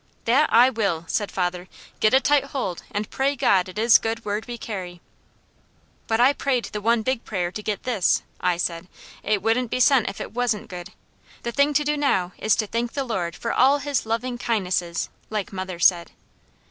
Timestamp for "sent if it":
9.79-10.33